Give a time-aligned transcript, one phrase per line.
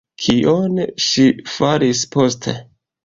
[0.21, 0.79] Kion
[1.09, 1.27] ŝi
[1.59, 2.57] faris poste?